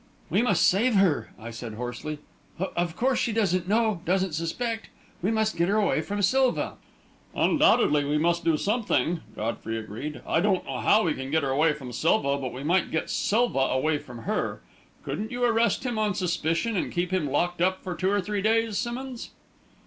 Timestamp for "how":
10.79-11.03